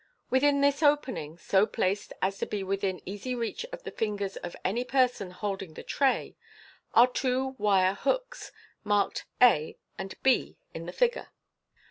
[0.31, 4.55] Within this opening, so placed as to be within easy reach of the fingers of
[4.65, 6.35] any person holding the tray,
[6.95, 8.49] are two wire Ijouks,
[8.83, 11.27] marked a and b in the figure.